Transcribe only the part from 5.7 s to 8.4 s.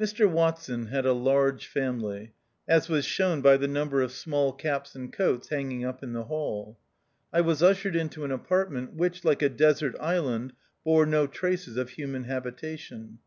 up in the hall. I was ushered into an